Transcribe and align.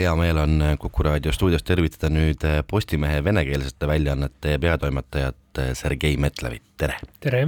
hea 0.00 0.12
meel 0.16 0.38
on 0.40 0.62
Kuku 0.80 1.04
raadio 1.04 1.32
stuudios 1.32 1.64
tervitada 1.66 2.08
nüüd 2.12 2.44
Postimehe 2.70 3.20
venekeelsete 3.24 3.88
väljaannete 3.88 4.56
peatoimetajat 4.62 5.60
Sergei 5.76 6.16
Metlevit, 6.16 6.64
tere! 6.80 6.96
tere! 7.20 7.42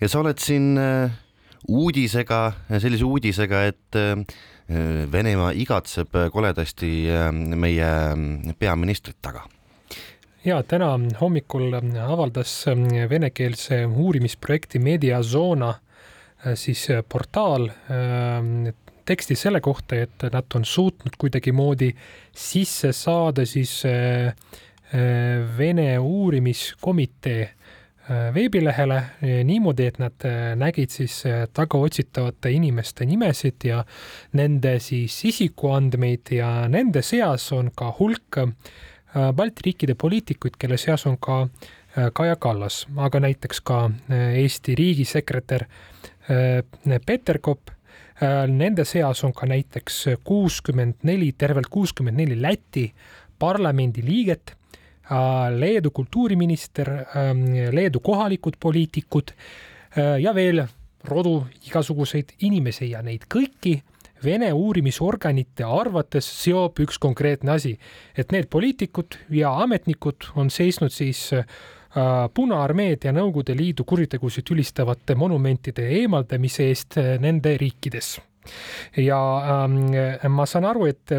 ja 0.00 0.08
sa 0.08 0.20
oled 0.20 0.38
siin 0.42 0.76
äh, 0.78 1.16
uudisega, 1.68 2.40
sellise 2.78 3.06
uudisega, 3.08 3.64
et 3.72 3.98
äh, 3.98 4.14
Venemaa 5.12 5.52
igatseb 5.54 6.14
koledasti 6.34 6.92
äh, 7.10 7.28
meie 7.34 7.90
peaministrit 8.58 9.18
taga 9.22 9.46
ja 10.46 10.60
täna 10.62 10.92
hommikul 11.20 11.74
avaldas 12.06 12.54
venekeelse 13.10 13.82
uurimisprojekti 13.86 14.78
Mediazona 14.78 15.72
siis 16.54 16.84
portaal 17.10 17.66
teksti 19.06 19.36
selle 19.38 19.60
kohta, 19.60 19.98
et 20.06 20.26
nad 20.32 20.54
on 20.54 20.64
suutnud 20.64 21.16
kuidagimoodi 21.18 21.92
sisse 22.36 22.92
saada 22.92 23.46
siis 23.46 23.82
äh, 23.86 24.26
äh, 24.26 25.58
Vene 25.58 25.98
uurimiskomitee 25.98 27.42
äh, 27.42 28.34
veebilehele 28.34 29.02
niimoodi, 29.44 29.86
et 29.86 29.98
nad 29.98 30.26
nägid 30.56 30.90
siis 30.94 31.22
tagaotsitavate 31.54 32.50
inimeste 32.54 33.06
nimesid 33.06 33.66
ja 33.66 33.84
nende 34.38 34.78
siis 34.80 35.18
isikuandmeid 35.24 36.34
ja 36.38 36.50
nende 36.68 37.02
seas 37.02 37.50
on 37.52 37.72
ka 37.74 37.94
hulk 37.98 38.42
Balti 39.16 39.62
riikide 39.64 39.94
poliitikuid, 39.96 40.58
kelle 40.60 40.76
seas 40.76 41.06
on 41.08 41.14
ka 41.16 41.46
Kaja 42.12 42.34
Kallas, 42.36 42.82
aga 43.00 43.22
näiteks 43.24 43.62
ka 43.64 43.78
Eesti 44.12 44.74
riigisekretär 44.76 45.64
Peterkop 47.06 47.70
nende 48.48 48.84
seas 48.88 49.20
on 49.24 49.32
ka 49.36 49.44
näiteks 49.46 49.96
kuuskümmend 50.24 51.02
neli, 51.04 51.34
tervelt 51.38 51.68
kuuskümmend 51.68 52.16
neli 52.16 52.38
Läti 52.42 52.86
parlamendi 53.38 54.04
liiget, 54.04 54.54
äh, 55.10 55.58
Leedu 55.58 55.90
kultuuriminister, 55.90 56.90
ähm, 56.90 57.44
Leedu 57.72 58.00
kohalikud 58.00 58.56
poliitikud 58.60 59.30
äh, 59.30 60.20
ja 60.20 60.34
veel 60.34 60.64
rodu 61.04 61.46
igasuguseid 61.66 62.32
inimesi 62.40 62.90
ja 62.90 63.02
neid 63.02 63.28
kõiki 63.34 63.80
Vene 64.24 64.48
uurimisorganite 64.56 65.66
arvates 65.68 66.24
seob 66.40 66.80
üks 66.80 66.96
konkreetne 66.98 67.52
asi, 67.52 67.74
et 68.16 68.32
need 68.32 68.48
poliitikud 68.48 69.18
ja 69.30 69.50
ametnikud 69.60 70.30
on 70.40 70.48
seisnud 70.50 70.90
siis 70.90 71.20
äh, 71.36 71.44
Äh, 71.44 71.75
Punaarmeed 72.34 73.06
ja 73.08 73.12
Nõukogude 73.16 73.56
Liidu 73.56 73.86
kuritegusid 73.88 74.50
ülistavate 74.52 75.14
monumentide 75.16 75.86
eemaldamise 76.00 76.68
eest 76.68 76.98
äh, 77.00 77.14
nende 77.22 77.56
riikides. 77.60 78.16
ja 78.96 79.18
ähm, 79.64 80.30
ma 80.30 80.46
saan 80.46 80.64
aru, 80.64 80.86
et 80.86 81.12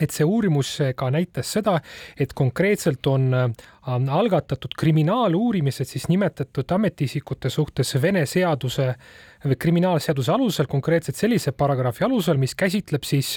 et 0.00 0.10
see 0.10 0.24
uurimus 0.24 0.70
ka 0.96 1.10
näitas 1.12 1.52
seda, 1.54 1.76
et 2.18 2.32
konkreetselt 2.34 3.06
on 3.06 3.28
äh, 3.36 3.46
algatatud 3.86 4.74
kriminaaluurimised 4.78 5.86
siis 5.86 6.08
nimetatud 6.08 6.72
ametiisikute 6.74 7.50
suhtes 7.50 7.94
Vene 8.02 8.24
seaduse 8.26 8.88
või 9.44 9.58
kriminaalseaduse 9.60 10.32
alusel, 10.32 10.66
konkreetselt 10.70 11.18
sellise 11.20 11.52
paragrahvi 11.52 12.06
alusel, 12.08 12.40
mis 12.40 12.56
käsitleb 12.58 13.04
siis 13.06 13.36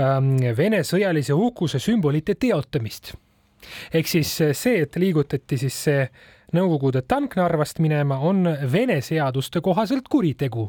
ähm, 0.00 0.38
Vene 0.56 0.82
sõjalise 0.86 1.36
uhkuse 1.36 1.78
sümbolite 1.78 2.34
teotamist 2.34 3.14
ehk 3.92 4.08
siis 4.08 4.32
eh, 4.40 4.54
see, 4.56 4.82
et 4.86 4.96
liigutati 4.96 5.58
siis 5.60 5.84
see 5.88 6.04
Nõukogude 6.50 7.04
tank 7.06 7.36
Narvast 7.38 7.78
minema, 7.78 8.16
on 8.26 8.42
Vene 8.72 8.96
seaduste 9.06 9.60
kohaselt 9.62 10.08
kuritegu. 10.10 10.64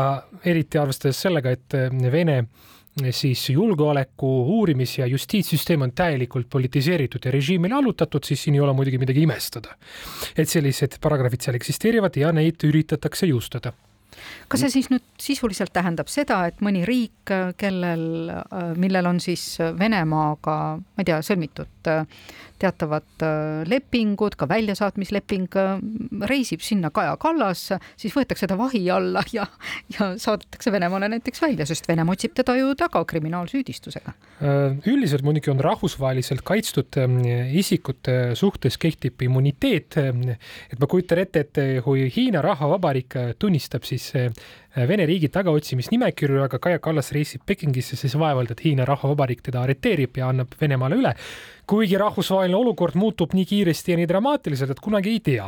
Ah, 0.00 0.22
eriti 0.48 0.80
arvestades 0.80 1.20
sellega, 1.26 1.52
et 1.52 1.76
eh, 1.76 1.92
Vene 2.12 2.38
eh, 2.40 3.10
siis 3.12 3.42
julgeoleku 3.52 4.30
uurimis- 4.56 4.98
ja 5.02 5.06
justiitssüsteem 5.12 5.84
on 5.84 5.92
täielikult 5.92 6.48
politiseeritud 6.48 7.28
ja 7.28 7.34
režiimile 7.36 7.76
allutatud, 7.76 8.24
siis 8.24 8.46
siin 8.46 8.56
ei 8.56 8.64
ole 8.64 8.72
muidugi 8.72 8.98
midagi 8.98 9.26
imestada. 9.28 9.76
et 10.36 10.48
sellised 10.48 10.96
paragrahvid 11.00 11.44
seal 11.44 11.60
eksisteerivad 11.60 12.16
ja 12.16 12.32
neid 12.32 12.64
üritatakse 12.64 13.28
jõustada 13.28 13.74
kas 14.48 14.64
see 14.64 14.72
siis 14.78 14.90
nüüd 14.92 15.04
sisuliselt 15.20 15.72
tähendab 15.74 16.10
seda, 16.12 16.44
et 16.50 16.60
mõni 16.64 16.84
riik, 16.88 17.32
kellel, 17.60 18.30
millel 18.80 19.08
on 19.08 19.20
siis 19.22 19.44
Venemaaga, 19.78 20.56
ma 20.78 21.04
ei 21.04 21.08
tea, 21.08 21.20
sõlmitud 21.24 21.92
teatavad 22.64 23.22
äh, 23.22 23.62
lepingud, 23.68 24.36
ka 24.38 24.46
väljasaatmisleping, 24.50 25.48
äh, 25.58 25.82
reisib 26.28 26.62
sinna 26.64 26.90
Kaja 26.94 27.16
Kallas, 27.20 27.66
siis 28.00 28.14
võetakse 28.14 28.48
ta 28.50 28.58
vahi 28.58 28.82
alla 28.92 29.24
ja, 29.36 29.46
ja 29.94 30.12
saadetakse 30.20 30.72
Venemaale 30.74 31.10
näiteks 31.16 31.42
välja, 31.42 31.66
sest 31.68 31.88
Venemaa 31.90 32.16
otsib 32.16 32.36
teda 32.38 32.56
ju 32.58 32.72
taga 32.78 33.04
kriminaalsüüdistusega. 33.10 34.14
Äh, 34.40 34.78
üldiselt 34.90 35.26
muidugi 35.26 35.52
on 35.52 35.62
rahvusvaheliselt 35.64 36.44
kaitstud 36.46 37.00
isikute 37.54 38.34
suhtes 38.38 38.78
kehtib 38.80 39.22
immuniteet. 39.26 39.96
et 39.98 40.78
ma 40.80 40.86
kujutan 40.90 41.20
ette, 41.22 41.44
et 41.44 41.60
kui 41.84 42.06
Hiina 42.14 42.42
Rahvavabariik 42.44 43.16
tunnistab 43.38 43.84
siis 43.88 44.03
siis 44.04 44.28
uh, 44.28 44.44
Vene 44.74 45.04
riigi 45.06 45.28
tagaotsimisnimekirju, 45.30 46.40
aga 46.42 46.58
Kaja 46.58 46.80
Kallas 46.82 47.12
reisib 47.14 47.44
Pekingisse, 47.46 47.94
siis 47.94 48.16
vaevalt, 48.18 48.50
et 48.50 48.62
Hiina 48.64 48.82
Rahvavabariik 48.88 49.44
teda 49.46 49.62
arreteerib 49.62 50.18
ja 50.18 50.32
annab 50.32 50.56
Venemaale 50.60 50.98
üle 50.98 51.12
kuigi 51.66 51.96
rahvusvaheline 51.98 52.56
olukord 52.56 52.96
muutub 52.98 53.32
nii 53.36 53.44
kiiresti 53.48 53.94
ja 53.94 53.98
nii 53.98 54.08
dramaatiliselt, 54.08 54.74
et 54.74 54.80
kunagi 54.84 55.14
ei 55.14 55.20
tea. 55.24 55.46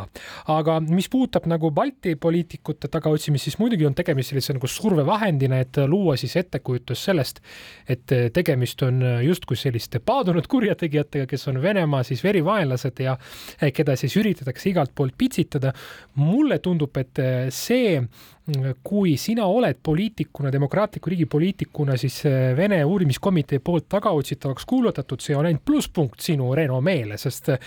aga 0.53 0.79
mis 0.81 1.09
puudutab 1.13 1.47
nagu 1.51 1.71
Balti 1.71 2.15
poliitikute 2.17 2.89
tagaotsimist, 2.93 3.45
siis 3.45 3.59
muidugi 3.59 3.87
on 3.87 3.95
tegemist 3.95 4.33
sellise 4.33 4.57
nagu 4.57 4.69
survevahendina, 4.71 5.59
et 5.61 5.81
luua 5.89 6.17
siis 6.17 6.37
ettekujutus 6.41 7.05
sellest, 7.09 7.41
et 7.89 8.17
tegemist 8.33 8.83
on 8.83 9.03
justkui 9.25 9.57
selliste 9.61 10.01
paadunud 10.01 10.47
kurjategijatega, 10.49 11.27
kes 11.31 11.49
on 11.53 11.61
Venemaa 11.63 12.03
siis 12.07 12.25
verivaenlased 12.25 13.05
ja 13.05 13.17
keda 13.75 13.97
siis 13.97 14.17
üritatakse 14.17 14.71
igalt 14.71 14.95
poolt 14.95 15.15
pitsitada. 15.19 15.73
mulle 16.15 16.59
tundub, 16.59 16.97
et 16.97 17.19
see 17.51 18.01
kui 18.87 19.16
sina 19.21 19.47
oled 19.47 19.79
poliitikuna, 19.83 20.53
demokraatliku 20.53 21.11
riigi 21.13 21.27
poliitikuna, 21.31 21.97
siis 22.01 22.23
Vene 22.57 22.81
uurimiskomitee 22.85 23.59
poolt 23.65 23.89
tagaotsitavaks 23.93 24.65
kuulutatud, 24.67 25.21
see 25.21 25.37
on 25.37 25.47
ainult 25.47 25.65
plusspunkt 25.65 26.07
punkt 26.07 26.25
sinu 26.25 26.53
renomeele, 26.55 27.19
sest 27.21 27.51
äh, 27.53 27.59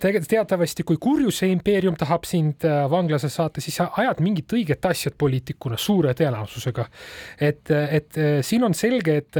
tegelikult 0.00 0.30
teatavasti, 0.32 0.86
kui 0.86 0.98
kurjuse 1.02 1.48
impeerium 1.52 1.96
tahab 1.98 2.26
sind 2.28 2.66
äh, 2.68 2.84
vanglasse 2.90 3.30
saata, 3.32 3.60
siis 3.60 3.80
sa 3.80 3.90
ajad 4.00 4.22
mingit 4.24 4.52
õiget 4.52 4.88
asja 4.88 5.12
poliitikuna 5.18 5.78
suure 5.78 6.14
tõenäosusega. 6.18 6.86
et, 7.40 7.70
et 7.70 8.18
siin 8.42 8.64
on 8.64 8.74
selge, 8.74 9.16
et 9.16 9.38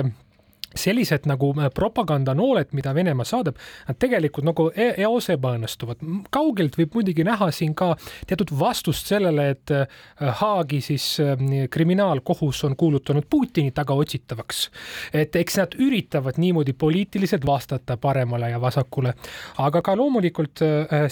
sellised 0.74 1.26
nagu 1.30 1.52
äh, 1.58 1.70
propagandanooled, 1.74 2.72
mida 2.76 2.94
Venemaa 2.94 3.26
saadab, 3.28 3.58
nad 3.88 3.98
tegelikult 4.00 4.46
nagu 4.48 4.68
e-, 4.74 4.92
eos 5.04 5.28
ebaõnnestuvad. 5.32 6.02
kaugelt 6.32 6.76
võib 6.78 6.96
muidugi 6.98 7.24
näha 7.26 7.50
siin 7.54 7.74
ka 7.78 7.92
teatud 8.28 8.52
vastust 8.58 9.10
sellele, 9.10 9.48
et 9.56 9.74
äh, 9.74 9.86
Haagi 10.42 10.80
siis 10.84 11.06
äh, 11.22 11.36
kriminaalkohus 11.70 12.64
on 12.68 12.76
kuulutanud 12.76 13.28
Putini 13.30 13.72
tagaotsitavaks. 13.72 14.62
et 15.12 15.36
eks 15.36 15.56
nad 15.58 15.74
üritavad 15.78 16.38
niimoodi 16.38 16.72
poliitiliselt 16.72 17.46
vastata 17.46 17.96
paremale 17.96 18.50
ja 18.50 18.60
vasakule, 18.60 19.14
aga 19.58 19.82
ka 19.82 19.96
loomulikult 19.96 20.60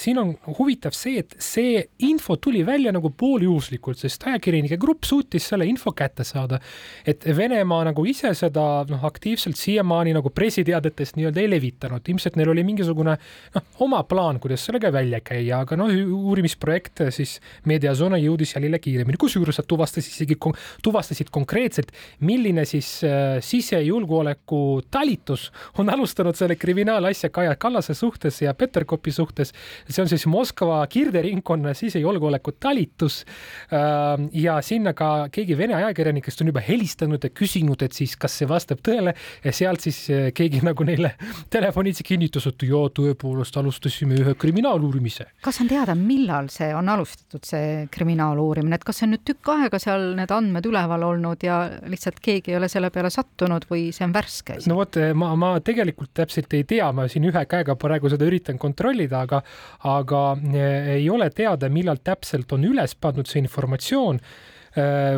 siin 0.00 0.18
on 0.18 0.32
huvitav 0.58 0.94
see, 0.96 1.20
et 1.22 1.34
see 1.38 1.82
info 2.06 2.36
tuli 2.36 2.62
välja 2.66 2.92
nagu 2.92 3.10
pooljuhuslikult, 3.10 3.98
sest 4.00 4.26
ajakirjanike 4.28 4.78
grupp 4.80 5.04
suutis 5.08 5.48
selle 5.50 5.66
info 5.68 5.92
kätte 5.96 6.24
saada, 6.24 6.60
et 7.06 7.24
Venemaa 7.36 7.84
nagu 7.90 8.04
ise 8.08 8.32
seda 8.36 8.66
noh, 8.88 9.04
aktiivselt 9.06 9.49
täpselt 9.50 9.60
siiamaani 9.60 10.12
nagu 10.14 10.30
pressiteadetest 10.30 11.16
nii-öelda 11.16 11.40
ei 11.42 11.50
levitanud, 11.50 12.06
ilmselt 12.08 12.36
neil 12.36 12.50
oli 12.52 12.62
mingisugune 12.64 13.16
noh, 13.54 13.64
oma 13.80 14.02
plaan, 14.04 14.38
kuidas 14.40 14.64
sellega 14.64 14.92
välja 14.92 15.20
käia, 15.20 15.62
aga 15.64 15.76
noh, 15.76 15.90
uurimisprojekt 15.90 17.02
siis 17.10 17.40
Mediazona 17.66 18.18
jõudis 18.20 18.54
jälile 18.54 18.78
kiiremini, 18.78 19.18
kusjuures 19.20 19.58
nad 19.58 19.66
tuvastasid 19.68 20.12
isegi, 20.12 20.36
tuvastasid 20.82 21.30
konkreetselt, 21.30 21.92
milline 22.20 22.64
siis 22.64 23.02
äh, 23.04 23.40
sisejulgeoleku 23.40 24.82
talitus 24.90 25.50
on 25.78 25.90
alustanud 25.90 26.36
selle 26.36 26.56
kriminaalasja 26.56 27.30
Kaja 27.30 27.56
Kallase 27.56 27.94
suhtes 27.94 28.40
ja 28.42 28.54
Peterkopi 28.54 29.12
suhtes. 29.12 29.52
see 29.88 30.02
on 30.02 30.08
siis 30.08 30.26
Moskva 30.26 30.86
kirderingkonna 30.86 31.74
sisejulgeoleku 31.74 32.52
talitus 32.60 33.24
äh,. 33.72 34.28
ja 34.32 34.60
sinna 34.62 34.92
ka 34.94 35.28
keegi 35.32 35.58
Vene 35.58 35.74
ajakirjanikest 35.74 36.40
on 36.40 36.52
juba 36.52 36.60
helistanud 36.64 37.24
ja 37.24 37.30
küsinud, 37.30 37.82
et 37.82 37.92
siis 37.92 38.16
kas 38.16 38.38
see 38.38 38.48
vastab 38.48 38.80
tõele 38.86 39.14
ja 39.44 39.52
sealt 39.54 39.84
siis 39.84 39.98
eh, 40.12 40.28
keegi 40.36 40.60
nagu 40.68 40.84
neile 40.86 41.14
telefonitsi 41.52 42.04
kinnitas, 42.06 42.46
et 42.50 42.64
jaa, 42.68 42.90
tõepoolest 42.96 43.56
alustasime 43.60 44.18
ühe 44.20 44.34
kriminaaluurimise. 44.40 45.26
kas 45.44 45.60
on 45.62 45.70
teada, 45.70 45.96
millal 45.98 46.50
see 46.52 46.70
on 46.76 46.88
alustatud, 46.92 47.44
see 47.46 47.86
kriminaaluurimine, 47.92 48.78
et 48.78 48.86
kas 48.86 49.00
see 49.00 49.08
on 49.08 49.14
nüüd 49.16 49.24
tükk 49.32 49.52
aega 49.54 49.80
seal 49.82 50.10
need 50.18 50.34
andmed 50.34 50.68
üleval 50.70 51.06
olnud 51.10 51.46
ja 51.46 51.62
lihtsalt 51.90 52.20
keegi 52.22 52.54
ei 52.54 52.60
ole 52.60 52.70
selle 52.72 52.92
peale 52.94 53.12
sattunud 53.12 53.66
või 53.70 53.88
see 53.96 54.06
on 54.06 54.14
värske? 54.16 54.60
no 54.70 54.80
vot, 54.80 55.00
ma, 55.14 55.32
ma 55.40 55.54
tegelikult 55.64 56.12
täpselt 56.20 56.52
ei 56.58 56.66
tea, 56.68 56.90
ma 56.96 57.08
siin 57.10 57.28
ühe 57.30 57.44
käega 57.50 57.76
praegu 57.80 58.10
seda 58.12 58.28
üritan 58.28 58.60
kontrollida, 58.60 59.24
aga, 59.26 59.42
aga 59.90 60.24
eh, 60.52 60.94
ei 61.00 61.10
ole 61.10 61.30
teada, 61.34 61.70
millal 61.72 62.02
täpselt 62.04 62.52
on 62.56 62.66
üles 62.68 62.96
pandud 63.00 63.28
see 63.30 63.40
informatsioon 63.42 64.20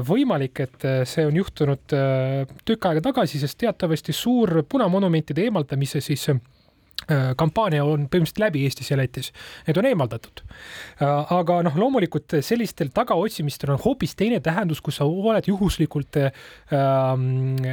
võimalik, 0.09 0.61
et 0.65 0.85
see 1.05 1.27
on 1.29 1.37
juhtunud 1.37 1.93
tükk 2.65 2.87
aega 2.89 3.03
tagasi, 3.05 3.41
sest 3.43 3.59
teatavasti 3.61 4.15
suur 4.17 4.63
punamonumentide 4.65 5.45
eemaldamise 5.45 6.01
siis 6.01 6.25
Äh, 6.31 6.62
kampaania 7.37 7.85
on 7.85 8.07
põhimõtteliselt 8.11 8.43
läbi 8.43 8.65
Eestis 8.67 8.91
ja 8.91 8.97
Lätis, 8.99 9.33
need 9.67 9.79
on 9.81 9.89
eemaldatud. 9.89 10.43
Äh, 11.03 11.33
aga 11.37 11.59
noh, 11.67 11.77
loomulikult 11.79 12.39
sellistel 12.45 12.93
tagaotsimistel 12.95 13.75
on 13.75 13.81
hoopis 13.83 14.15
teine 14.19 14.41
tähendus, 14.45 14.81
kui 14.85 14.95
sa 14.95 15.07
oled 15.09 15.47
juhuslikult 15.49 16.19
ähm, 16.23 17.25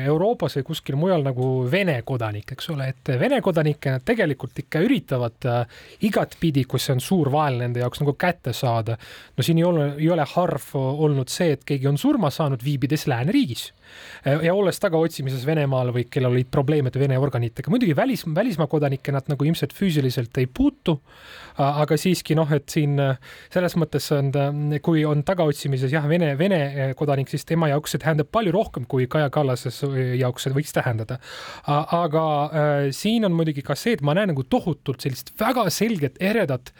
Euroopas 0.04 0.60
või 0.60 0.68
kuskil 0.72 1.00
mujal 1.00 1.26
nagu 1.26 1.50
Vene 1.72 2.00
kodanik, 2.08 2.54
eks 2.56 2.72
ole, 2.74 2.90
et 2.94 3.14
Vene 3.20 3.42
kodanikke 3.46 3.98
nad 3.98 4.06
tegelikult 4.08 4.64
ikka 4.64 4.84
üritavad 4.86 5.50
äh, 5.50 5.82
igatpidi, 6.10 6.66
kui 6.70 6.82
see 6.82 6.96
on 6.98 7.04
suur 7.04 7.32
vaev 7.34 7.60
nende 7.60 7.84
jaoks 7.84 8.04
nagu 8.04 8.16
kätte 8.20 8.54
saada. 8.54 8.98
no 9.38 9.46
siin 9.46 9.60
ei 9.62 9.68
ole, 9.68 9.92
ei 9.98 10.10
ole 10.14 10.26
harv 10.36 10.72
olnud 10.76 11.30
see, 11.32 11.54
et 11.58 11.66
keegi 11.68 11.90
on 11.90 11.98
surma 11.98 12.32
saanud, 12.34 12.64
viibides 12.64 13.08
lääneriigis 13.10 13.70
ja 14.44 14.54
olles 14.54 14.80
tagaotsimises 14.82 15.46
Venemaal 15.48 15.90
või 15.96 16.06
kellel 16.12 16.36
olid 16.36 16.50
probleeme 16.52 16.92
Vene 16.94 17.18
organitega, 17.18 17.72
muidugi 17.72 17.96
välis, 17.96 18.26
välismaa 18.36 18.68
kodanikke 18.70 19.14
nad 19.20 19.34
nagu 19.36 19.46
ilmselt 19.46 19.76
füüsiliselt 19.76 20.38
ei 20.40 20.48
puutu. 20.48 21.00
aga 21.60 21.98
siiski 22.00 22.38
noh, 22.40 22.48
et 22.56 22.72
siin 22.72 22.96
selles 23.52 23.76
mõttes 23.76 24.06
on 24.16 24.30
ta, 24.32 24.46
kui 24.82 25.04
on 25.06 25.26
tagaotsimises 25.28 25.92
jah, 25.92 26.06
Vene, 26.08 26.32
Vene 26.40 26.94
kodanik, 26.96 27.28
siis 27.28 27.44
tema 27.46 27.68
jaoks 27.68 27.92
see 27.96 28.00
tähendab 28.00 28.30
palju 28.32 28.54
rohkem, 28.56 28.86
kui 28.88 29.10
Kaja 29.12 29.30
Kallase 29.34 29.74
jaoks 30.22 30.48
see 30.48 30.56
võiks 30.56 30.72
tähendada. 30.76 31.20
aga 31.68 32.24
äh, 32.46 32.86
siin 32.96 33.28
on 33.28 33.36
muidugi 33.36 33.66
ka 33.66 33.76
see, 33.76 33.98
et 33.98 34.06
ma 34.06 34.16
näen 34.16 34.32
nagu 34.32 34.46
tohutult 34.48 35.04
sellist 35.04 35.34
väga 35.40 35.68
selget 35.74 36.16
eredat 36.24 36.72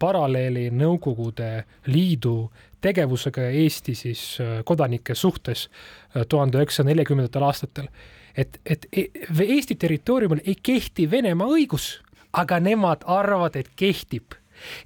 paralleeli 0.00 0.70
Nõukogude 0.72 1.64
Liidu 1.90 2.50
tegevusega 2.80 3.48
Eesti 3.62 3.94
siis 3.94 4.22
äh, 4.40 4.60
kodanike 4.64 5.14
suhtes 5.14 5.68
äh, 5.68 6.24
tuhande 6.28 6.60
üheksasaja 6.60 6.90
neljakümnendatel 6.90 7.46
aastatel. 7.46 7.90
Et, 8.36 8.60
et 8.66 8.86
e-, 8.92 9.10
Eesti 9.46 9.74
territooriumil 9.74 10.42
ei 10.46 10.56
kehti 10.62 11.10
Venemaa 11.10 11.50
õigus, 11.50 11.98
aga 12.32 12.60
nemad 12.62 13.04
arvavad, 13.06 13.56
et 13.56 13.70
kehtib. 13.76 14.36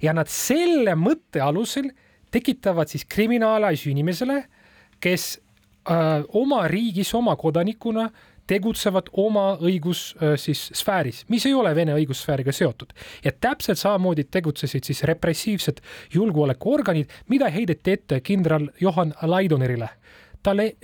Ja 0.01 0.13
nad 0.15 0.31
selle 0.31 0.95
mõtte 0.95 1.43
alusel 1.43 1.91
tekitavad 2.31 2.89
siis 2.91 3.05
kriminaalasju 3.07 3.91
inimesele, 3.91 4.43
kes 5.03 5.35
oma 6.33 6.67
riigis 6.67 7.13
oma 7.13 7.35
kodanikuna 7.35 8.09
tegutsevad 8.47 9.09
oma 9.17 9.55
õigus 9.61 10.15
siis 10.37 10.67
sfääris, 10.73 11.23
mis 11.29 11.45
ei 11.45 11.53
ole 11.53 11.75
Vene 11.75 11.95
õigussfääriga 11.97 12.51
seotud. 12.53 12.93
ja 13.23 13.31
täpselt 13.31 13.77
samamoodi 13.77 14.23
tegutsesid 14.23 14.83
siis 14.83 15.03
repressiivsed 15.03 15.81
julgeolekuorganid, 16.13 17.09
mida 17.29 17.49
heideti 17.49 17.91
ette 17.91 18.19
kindral 18.21 18.69
Johan 18.81 19.13
Laidonerile 19.21 19.89
talle 20.45 20.75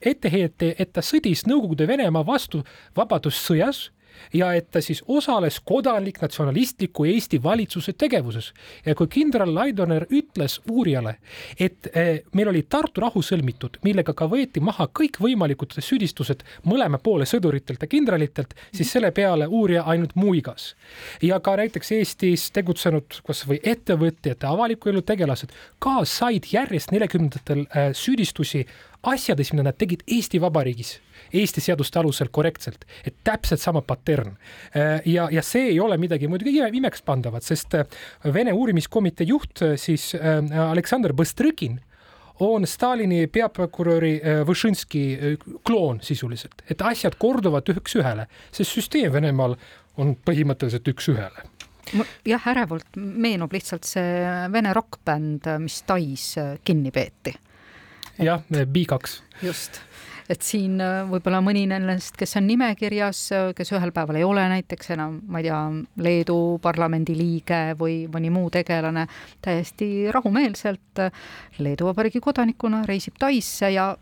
ette 0.00 0.30
heideti, 0.32 0.74
et 0.78 0.92
ta 0.92 1.00
sõdis 1.00 1.46
Nõukogude 1.48 1.86
Venemaa 1.88 2.26
vastu 2.26 2.60
vabadussõjas 2.96 3.90
ja 4.34 4.52
et 4.54 4.70
ta 4.70 4.80
siis 4.80 5.02
osales 5.08 5.60
kodanlik-natsionalistliku 5.60 7.04
Eesti 7.04 7.42
valitsuse 7.42 7.92
tegevuses. 7.92 8.52
ja 8.86 8.94
kui 8.94 9.06
kindral 9.06 9.54
Laidoner 9.54 10.06
ütles 10.10 10.60
uurijale, 10.70 11.16
et 11.60 11.88
eh, 11.94 12.22
meil 12.32 12.48
oli 12.48 12.62
Tartu 12.68 13.00
rahu 13.00 13.22
sõlmitud, 13.22 13.78
millega 13.84 14.14
ka 14.14 14.28
võeti 14.30 14.60
maha 14.60 14.88
kõikvõimalikud 15.00 15.76
süüdistused 15.78 16.42
mõlema 16.64 16.98
poole 16.98 17.26
sõduritelt 17.26 17.82
ja 17.82 17.88
kindralitelt, 17.88 18.54
siis 18.74 18.92
selle 18.92 19.10
peale 19.10 19.46
uurija 19.46 19.82
ainult 19.86 20.14
muigas. 20.14 20.74
ja 21.22 21.40
ka 21.40 21.56
näiteks 21.56 21.92
Eestis 21.92 22.50
tegutsenud 22.50 23.20
kasvõi 23.26 23.60
ettevõtjad, 23.62 24.44
avaliku 24.44 24.88
elu 24.88 25.02
tegelased 25.02 25.52
ka 25.78 26.04
said 26.04 26.46
järjest 26.52 26.92
neljakümnendatel 26.92 27.66
eh, 27.66 27.92
süüdistusi 27.92 28.66
asjades, 29.02 29.52
mida 29.52 29.68
nad 29.68 29.78
tegid 29.78 30.02
Eesti 30.06 30.40
Vabariigis 30.40 30.96
Eesti 31.32 31.60
seaduste 31.60 31.98
alusel 31.98 32.30
korrektselt, 32.32 32.84
et 33.04 33.16
täpselt 33.24 33.60
sama 33.60 33.82
patern. 33.82 34.36
Äh, 34.76 35.00
ja, 35.10 35.28
ja 35.32 35.42
see 35.42 35.70
ei 35.72 35.80
ole 35.80 35.98
midagi 35.98 36.28
muidugi 36.30 36.62
imekspandavat, 36.78 37.46
sest 37.46 37.74
äh, 37.74 37.86
Vene 38.34 38.54
uurimiskomitee 38.54 39.26
juht 39.26 39.62
äh, 39.62 39.74
siis 39.80 40.14
Aleksandr 40.16 41.14
Bëstrõkin 41.16 41.80
on 42.44 42.66
Stalini 42.68 43.26
peaprokuröri 43.32 44.18
Võšinski 44.44 45.02
kloon 45.64 46.02
sisuliselt, 46.04 46.60
et 46.68 46.82
asjad 46.84 47.16
korduvad 47.16 47.70
üks-ühele, 47.72 48.26
sest 48.52 48.76
süsteem 48.76 49.14
Venemaal 49.14 49.56
on 49.96 50.12
põhimõtteliselt 50.20 50.90
üks-ühele 50.92 51.46
jah, 52.26 52.46
ärevalt 52.50 52.98
meenub 52.98 53.52
lihtsalt 53.54 53.86
see 53.88 54.20
vene 54.52 54.72
rokkbänd, 54.76 55.48
mis 55.62 55.80
Tais 55.86 56.32
kinni 56.66 56.92
peeti. 56.92 57.32
Jah, 58.18 58.42
B2. 58.50 59.20
just 59.42 59.80
et 60.30 60.42
siin 60.42 60.80
äh, 60.82 61.04
võib-olla 61.08 61.40
mõni 61.44 61.64
nendest, 61.70 62.16
kes 62.18 62.36
on 62.40 62.46
nimekirjas, 62.50 63.22
äh, 63.34 63.48
kes 63.56 63.72
ühel 63.76 63.92
päeval 63.94 64.20
ei 64.20 64.26
ole 64.26 64.46
näiteks 64.50 64.92
enam, 64.96 65.20
ma 65.30 65.40
ei 65.40 65.48
tea, 65.48 65.62
Leedu 66.02 66.38
parlamendi 66.62 67.16
liige 67.18 67.60
või 67.78 68.04
mõni 68.12 68.30
muu 68.34 68.50
tegelane, 68.54 69.06
täiesti 69.44 70.10
rahumeelselt 70.14 71.02
äh, 71.04 71.26
Leedu 71.62 71.90
Vabariigi 71.90 72.22
kodanikuna 72.22 72.84
reisib 72.88 73.18
Taisse 73.20 73.70
ja 73.72 73.92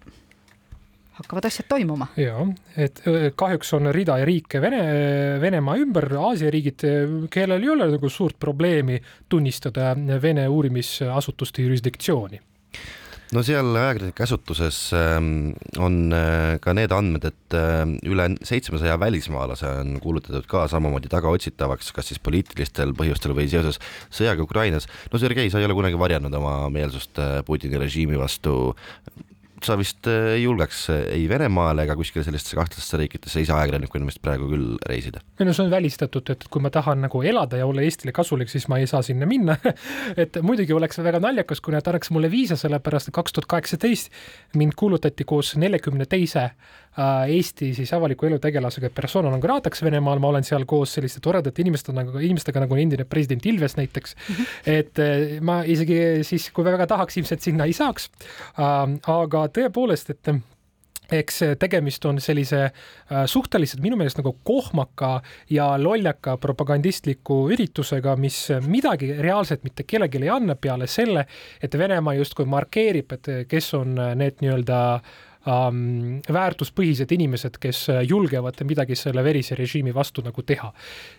hakkavad 1.14 1.46
asjad 1.46 1.69
toimuma. 1.70 2.08
ja, 2.19 2.40
et 2.76 3.05
kahjuks 3.38 3.70
on 3.76 3.93
rida 3.94 4.17
riike 4.26 4.58
Vene, 4.62 4.81
Venemaa 5.40 5.76
ümber, 5.78 6.08
Aasia 6.19 6.50
riigid, 6.50 6.82
kellel 7.31 7.62
ei 7.62 7.70
ole 7.76 7.87
nagu 7.93 8.10
suurt 8.10 8.40
probleemi 8.40 8.99
tunnistada 9.28 9.93
Vene 9.94 10.49
uurimisasutuste 10.50 11.62
jurisdiktsiooni 11.62 12.43
no 13.34 13.42
seal 13.46 13.75
ajakirjanike 13.75 14.16
käsutuses 14.19 14.78
ähm, 14.94 15.54
on 15.82 16.14
äh, 16.14 16.56
ka 16.62 16.75
need 16.76 16.92
andmed, 16.94 17.26
et 17.31 17.56
äh, 17.56 17.82
üle 18.06 18.28
seitsmesaja 18.46 18.96
välismaalase 19.00 19.70
on 19.81 19.98
kuulutatud 20.02 20.46
ka 20.50 20.66
samamoodi 20.70 21.10
tagaotsitavaks, 21.12 21.90
kas 21.96 22.12
siis 22.12 22.22
poliitilistel 22.22 22.94
põhjustel 22.96 23.34
või 23.36 23.48
seoses 23.50 23.81
sõjaga 24.14 24.46
Ukrainas. 24.46 24.88
no 25.12 25.20
Sergei, 25.22 25.50
sa 25.50 25.62
ei 25.62 25.69
ole 25.69 25.76
kunagi 25.76 25.98
varjanud 26.00 26.34
oma 26.40 26.56
meelsust 26.75 27.19
äh, 27.22 27.40
Putini 27.46 27.81
režiimi 27.81 28.19
vastu 28.20 28.75
sa 29.64 29.76
vist 29.81 30.06
ei 30.11 30.43
julgeks 30.43 30.87
ei 30.93 31.25
Venemaale 31.31 31.87
ega 31.87 31.96
kuskile 31.99 32.25
sellistesse 32.26 32.58
kahtlastesse 32.58 33.00
riikidesse 33.00 33.44
ise 33.44 33.55
ajakirjanikuna 33.55 34.08
vist 34.08 34.22
praegu 34.25 34.49
küll 34.50 34.76
reisida? 34.90 35.22
ei 35.40 35.49
no 35.49 35.56
see 35.56 35.66
on 35.66 35.72
välistatud, 35.72 36.31
et 36.34 36.46
kui 36.50 36.62
ma 36.64 36.72
tahan 36.75 37.05
nagu 37.06 37.22
elada 37.22 37.61
ja 37.61 37.66
olla 37.66 37.84
Eestile 37.84 38.14
kasulik, 38.16 38.52
siis 38.52 38.69
ma 38.69 38.78
ei 38.81 38.88
saa 38.90 39.02
sinna 39.06 39.28
minna 39.31 39.56
et 40.22 40.38
muidugi 40.43 40.76
oleks 40.76 41.00
väga 41.05 41.22
naljakas, 41.25 41.62
kui 41.64 41.75
nad 41.76 41.87
annaks 41.90 42.12
mulle 42.14 42.31
viisa, 42.32 42.58
sellepärast 42.61 43.11
et 43.11 43.19
kaks 43.19 43.37
tuhat 43.37 43.50
kaheksateist 43.56 44.12
mind 44.61 44.76
kuulutati 44.78 45.26
koos 45.28 45.55
neljakümne 45.61 46.08
teise 46.10 46.50
Äh, 46.94 47.31
Eesti 47.34 47.72
siis 47.75 47.90
avaliku 47.96 48.28
elu 48.28 48.37
tegelasega 48.38 48.87
persona 48.94 49.31
non 49.32 49.40
grata'ks 49.43 49.81
Venemaal, 49.82 50.20
ma 50.22 50.28
olen 50.31 50.44
seal 50.46 50.62
koos 50.70 50.93
selliste 50.94 51.19
toredate 51.25 51.65
inimeste 51.65 51.91
nagu, 51.94 52.12
inimestega 52.22 52.62
nagu 52.62 52.79
endine 52.79 53.03
president 53.10 53.46
Ilves 53.50 53.74
näiteks. 53.74 54.15
-hmm. 54.15 54.53
et 54.70 54.98
äh, 55.03 55.41
ma 55.43 55.62
isegi 55.67 56.22
siis, 56.22 56.50
kui 56.55 56.65
väga 56.65 56.86
tahaks, 56.86 57.17
ilmselt 57.19 57.43
sinna 57.43 57.67
ei 57.67 57.72
saaks. 57.74 58.10
Ähm, 58.58 59.00
aga 59.10 59.48
tõepoolest, 59.55 60.15
et 60.15 60.34
eks 61.15 61.43
tegemist 61.61 62.05
on 62.08 62.17
sellise 62.23 62.63
äh, 62.65 63.25
suhteliselt 63.29 63.82
minu 63.84 63.99
meelest 64.01 64.19
nagu 64.23 64.32
kohmaka 64.46 65.19
ja 65.53 65.75
lollaka 65.81 66.39
propagandistliku 66.41 67.44
üritusega, 67.53 68.17
mis 68.17 68.39
midagi 68.65 69.13
reaalselt 69.19 69.67
mitte 69.69 69.84
kellelegi 69.84 70.23
ei 70.25 70.32
anna 70.32 70.56
peale 70.56 70.89
selle, 70.89 71.27
et 71.63 71.79
Venemaa 71.79 72.17
justkui 72.17 72.49
markeerib, 72.49 73.13
et 73.19 73.31
kes 73.51 73.70
on 73.77 73.94
need 74.17 74.41
nii-öelda 74.41 74.81
äh, 74.94 75.15
ähm, 75.49 76.20
väärtuspõhised 76.32 77.13
inimesed, 77.15 77.58
kes 77.61 77.87
äh, 77.93 78.03
julgevad 78.08 78.61
midagi 78.67 78.96
selle 78.99 79.25
verise 79.25 79.56
režiimi 79.58 79.94
vastu 79.94 80.25
nagu 80.25 80.43
teha. 80.43 80.73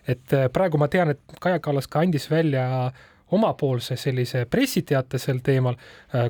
et 0.08 0.34
äh, 0.34 0.48
praegu 0.54 0.78
ma 0.82 0.88
tean, 0.88 1.14
et 1.14 1.38
Kaja 1.42 1.60
Kallas 1.60 1.88
ka 1.88 2.02
andis 2.02 2.30
välja 2.32 2.92
omapoolse 3.32 3.96
sellise 3.98 4.46
pressiteate 4.46 5.18
sel 5.18 5.40
teemal, 5.44 5.76
äh, 5.76 5.82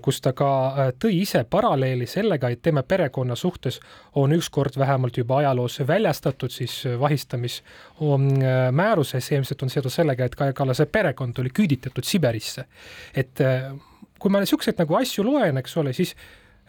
kus 0.02 0.22
ta 0.22 0.34
ka 0.34 0.76
tõi 1.02 1.22
ise 1.22 1.44
paralleeli 1.50 2.06
sellega, 2.08 2.50
et 2.50 2.62
tema 2.62 2.84
perekonna 2.84 3.36
suhtes 3.36 3.80
on 4.16 4.34
ükskord 4.36 4.80
vähemalt 4.80 5.18
juba 5.18 5.38
ajaloos 5.38 5.80
väljastatud 5.88 6.52
siis 6.52 6.84
vahistamismääruse, 7.00 9.20
see 9.20 9.38
ilmselt 9.38 9.64
on 9.64 9.70
seotud 9.70 9.92
sellega, 9.92 10.26
et 10.26 10.36
Kaja 10.36 10.54
Kallase 10.54 10.86
perekond 10.86 11.38
oli 11.40 11.50
küüditatud 11.50 12.04
Siberisse. 12.04 12.66
et 13.16 13.40
kui 14.20 14.32
ma 14.32 14.40
niisuguseid 14.42 14.80
nagu 14.80 14.96
asju 14.98 15.26
loen, 15.28 15.58
eks 15.62 15.78
ole, 15.78 15.94
siis 15.94 16.16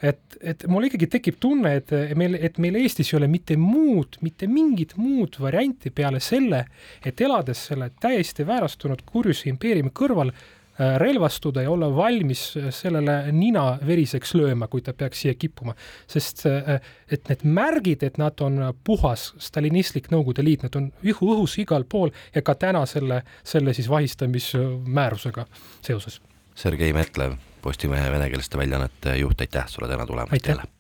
et, 0.03 0.37
et 0.41 0.67
mul 0.69 0.89
ikkagi 0.89 1.09
tekib 1.11 1.39
tunne, 1.41 1.77
et 1.81 1.93
meil, 2.19 2.37
et 2.37 2.59
meil 2.63 2.77
Eestis 2.83 3.13
ei 3.13 3.21
ole 3.21 3.31
mitte 3.31 3.57
muud, 3.61 4.19
mitte 4.25 4.49
mingit 4.51 4.97
muud 5.01 5.39
varianti 5.41 5.93
peale 5.95 6.21
selle, 6.21 6.67
et 7.05 7.21
elades 7.21 7.67
selle 7.71 7.91
täiesti 8.01 8.47
väärastunud 8.47 9.07
kurjuse 9.09 9.49
impeeriumi 9.53 9.95
kõrval 9.97 10.33
äh, 10.33 10.97
relvastuda 11.01 11.65
ja 11.65 11.73
olla 11.73 11.89
valmis 11.97 12.45
sellele 12.77 13.33
nina 13.33 13.65
veriseks 13.87 14.35
lööma, 14.37 14.69
kui 14.69 14.85
ta 14.85 14.93
peaks 14.93 15.25
siia 15.25 15.35
kippuma. 15.35 15.75
sest 16.07 16.45
äh, 16.51 16.77
et 17.11 17.33
need 17.33 17.47
märgid, 17.49 18.05
et 18.05 18.21
nad 18.21 18.41
on 18.45 18.61
puhas 18.85 19.33
stalinistlik 19.39 20.11
Nõukogude 20.13 20.45
Liit, 20.45 20.69
nad 20.69 20.77
on 20.77 20.93
õhu, 21.05 21.33
õhus 21.39 21.57
igal 21.63 21.89
pool 21.89 22.13
ja 22.35 22.45
ka 22.45 22.55
täna 22.55 22.85
selle, 22.87 23.23
selle 23.45 23.75
siis 23.75 23.89
vahistamismäärusega 23.89 25.49
seoses. 25.81 26.21
Sergei 26.57 26.93
Metlev 26.93 27.37
Postimehe 27.67 28.11
venekeelsete 28.13 28.59
väljaannete 28.59 29.17
juht, 29.19 29.41
aitäh 29.43 29.65
sulle 29.69 29.89
täna 29.91 30.07
tulemast 30.07 30.47
jälle! 30.47 30.76